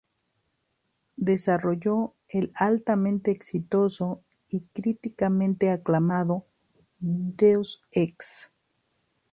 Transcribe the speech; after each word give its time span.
Desarrolló 1.17 2.15
el 2.29 2.51
altamente 2.55 3.29
exitoso 3.29 4.23
y 4.49 4.61
críticamente 4.73 5.69
aclamado 5.69 6.47
"Deus 6.97 7.83
Ex". 7.91 8.49